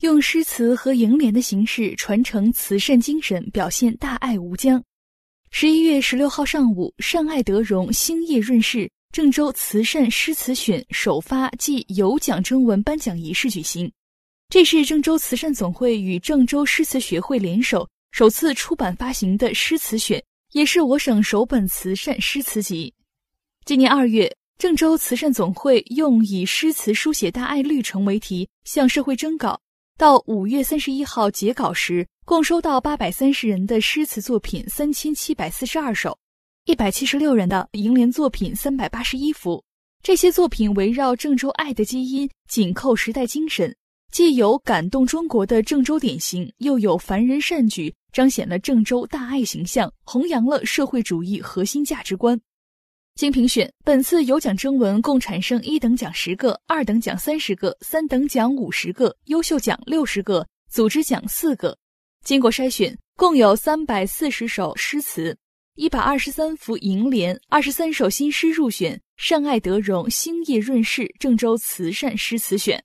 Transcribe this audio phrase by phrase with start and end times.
[0.00, 4.82] 用诗词和楹联的形式传承慈善精神，表现大爱无疆。
[5.50, 13.92] 十一月十六号上午，善爱德容兴业润世郑州慈善诗词选首发暨有奖征文颁奖仪式举行。
[14.48, 20.22] 这是郑州慈善总会与郑州诗词学会联手首次出版发行的诗词选，
[20.52, 22.94] 也是我省首本慈善诗词集。
[23.66, 24.34] 今年二月。
[24.56, 29.58] 郑州慈善总会用以诗词书写大爱绿城为题向社会征稿，
[30.00, 36.18] 到五月三十一号截稿时，共收到八百三十人的诗词作品三千七百四十二首，
[36.64, 39.62] 一百七十六人的楹联作品三百八十一幅。
[40.02, 43.76] 这些作品围绕郑州爱的基因，紧扣时代精神，
[44.10, 52.40] 既有感动中国的郑州典型，又有凡人善举，彰显了郑州大爱形象，弘扬了社会主义核心价值观。
[53.16, 61.76] 经评选，本次有奖征文共产生一等奖十个，二等奖三十个，三等奖五十个，优秀奖六十个，组织奖四个。
[62.24, 65.36] 经过筛选，共有三百四十首诗词，
[65.74, 68.98] 一百二十三幅楹联，二十三首新诗入选。
[69.16, 72.82] 善爱德容，兴业润世，郑州慈善诗词选。